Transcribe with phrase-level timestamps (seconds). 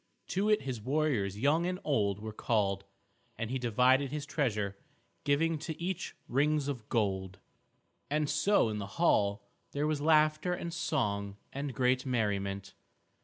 [0.29, 2.85] To it his warriors young and old were called,
[3.37, 4.75] and he divided his treasure,
[5.25, 7.37] giving to each rings of gold.
[8.09, 9.43] And so in the hall
[9.73, 12.73] there was laughter and song and great merriment.